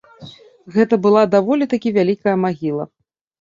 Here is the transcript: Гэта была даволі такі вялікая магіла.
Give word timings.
Гэта 0.77 0.97
была 1.03 1.21
даволі 1.35 1.67
такі 1.75 1.93
вялікая 1.99 2.35
магіла. 2.47 2.89